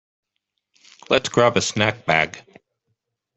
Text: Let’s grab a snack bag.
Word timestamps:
Let’s 1.11 1.29
grab 1.29 1.57
a 1.57 1.61
snack 1.61 2.07
bag. 2.07 2.43